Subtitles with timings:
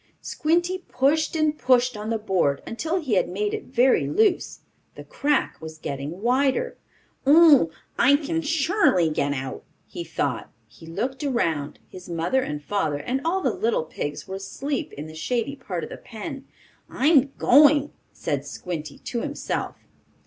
[0.19, 4.61] Squinty pushed and pushed on the board until he had made it very loose.
[4.95, 6.75] The crack was getting wider.
[7.23, 10.51] "Oh, I can surely get out!" he thought.
[10.67, 15.05] He looked around; his mother and father and all the little pigs were asleep in
[15.05, 16.47] the shady part of the pen.
[16.89, 19.75] "I'm going!" said Squinty to himself.